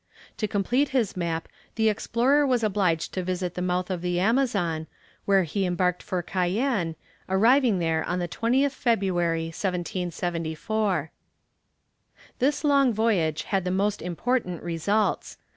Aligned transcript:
To 0.37 0.47
complete 0.47 0.89
his 0.89 1.15
map, 1.15 1.47
the 1.75 1.87
explorer 1.87 2.43
was 2.47 2.63
obliged 2.63 3.13
to 3.13 3.21
visit 3.21 3.53
the 3.53 3.61
mouth 3.61 3.91
of 3.91 4.01
the 4.01 4.19
Amazon, 4.19 4.87
where 5.25 5.43
he 5.43 5.63
embarked 5.63 6.01
for 6.01 6.23
Cayenne, 6.23 6.95
arriving 7.29 7.77
there 7.77 8.03
on 8.05 8.17
the 8.17 8.27
20th 8.27 8.71
February, 8.71 9.49
1774. 9.49 11.11
This 12.39 12.63
long 12.63 12.91
voyage 12.91 13.43
had 13.43 13.63
the 13.63 13.69
most 13.69 14.01
important 14.01 14.63
results. 14.63 15.37